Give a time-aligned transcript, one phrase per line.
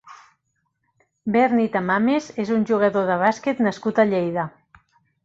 [1.35, 4.47] Berni Tamames és un jugador de bàsquet nascut a Lleida.